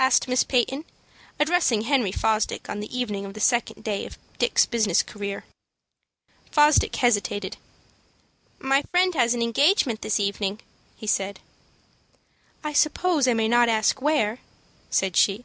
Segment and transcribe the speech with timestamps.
[0.00, 0.84] asked Miss Peyton,
[1.38, 5.44] addressing Henry Fosdick on the evening of the second day of Dick's business career.
[6.50, 7.56] Fosdick hesitated.
[8.58, 10.58] "My friend has an engagement this evening,"
[10.96, 11.38] he said.
[12.64, 14.40] "I suppose I may not ask where,"
[14.90, 15.44] said she.